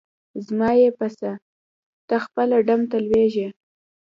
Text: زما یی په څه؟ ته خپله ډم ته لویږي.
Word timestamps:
زما 0.45 0.69
یی 0.81 0.89
په 0.99 1.07
څه؟ 1.17 1.31
ته 2.07 2.15
خپله 2.25 2.57
ډم 2.67 2.81
ته 2.91 2.97
لویږي. 3.07 3.47